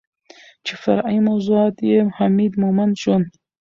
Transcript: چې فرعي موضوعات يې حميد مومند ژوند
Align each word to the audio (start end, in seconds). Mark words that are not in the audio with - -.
چې 0.65 0.73
فرعي 0.83 1.19
موضوعات 1.29 1.75
يې 1.89 1.99
حميد 2.17 2.53
مومند 2.61 2.93
ژوند 3.01 3.27